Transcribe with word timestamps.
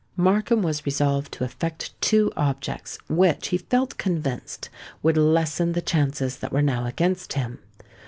Markham 0.17 0.63
was 0.63 0.83
resolved 0.83 1.31
to 1.33 1.43
effect 1.43 1.93
two 2.01 2.31
objects, 2.35 2.97
which, 3.07 3.49
he 3.49 3.59
felt 3.59 3.99
convinced, 3.99 4.67
would 5.03 5.15
lessen 5.15 5.73
the 5.73 5.79
chances 5.83 6.37
that 6.37 6.51
were 6.51 6.63
now 6.63 6.87
against 6.87 7.33
him. 7.33 7.59